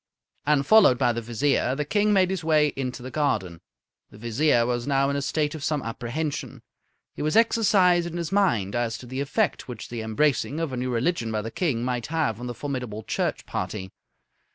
[0.47, 3.61] And, followed by the Vizier, the King made his way into the garden.
[4.09, 6.63] The Vizier was now in a state of some apprehension.
[7.13, 10.77] He was exercised in his mind as to the effect which the embracing of a
[10.77, 13.91] new religion by the King might have on the formidable Church party.